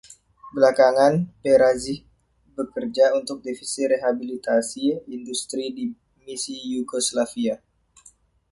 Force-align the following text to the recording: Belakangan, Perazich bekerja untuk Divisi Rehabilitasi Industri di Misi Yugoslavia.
Belakangan, 0.57 1.13
Perazich 1.45 2.01
bekerja 2.57 3.05
untuk 3.19 3.37
Divisi 3.45 3.83
Rehabilitasi 3.93 4.85
Industri 5.17 5.65
di 5.77 5.85
Misi 6.25 6.55
Yugoslavia. 6.81 7.55